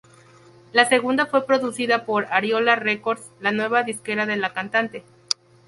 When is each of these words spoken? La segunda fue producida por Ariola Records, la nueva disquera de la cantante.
La 0.73 0.89
segunda 0.89 1.27
fue 1.27 1.45
producida 1.45 2.07
por 2.07 2.25
Ariola 2.31 2.75
Records, 2.75 3.29
la 3.39 3.51
nueva 3.51 3.83
disquera 3.83 4.25
de 4.25 4.35
la 4.35 4.51
cantante. 4.51 5.03